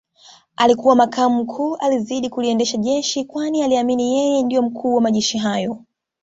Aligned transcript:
Alikuwa 0.55 0.95
makamu 0.95 1.43
mkuu 1.43 1.75
alizidi 1.77 2.29
kuliendesha 2.29 2.77
jeshi 2.77 3.25
kwani 3.25 3.63
aliamini 3.63 4.15
yeye 4.17 4.43
ndio 4.43 4.61
mkuu 4.61 4.95
wa 4.95 5.01
majeshi 5.01 5.37
hayo 5.37 5.83